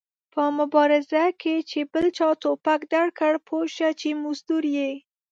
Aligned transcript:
په 0.33 0.43
مبارزه 0.57 1.23
کې 1.41 1.55
چې 1.69 1.79
بل 1.93 2.05
چا 2.17 2.29
ټوپک 2.41 2.81
درکړ 2.95 3.33
پوه 3.47 3.65
سه 3.77 3.87
چې 3.99 4.09
مزدور 4.23 4.63
ېې 4.85 4.91